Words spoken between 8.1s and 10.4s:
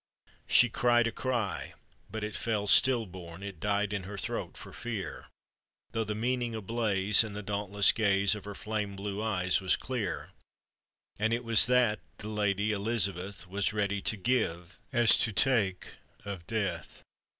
Of her flame blue eyes was clear;